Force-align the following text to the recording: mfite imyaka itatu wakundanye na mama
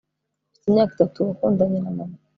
mfite 0.53 0.65
imyaka 0.69 0.91
itatu 0.97 1.17
wakundanye 1.27 1.77
na 1.81 1.91
mama 1.97 2.17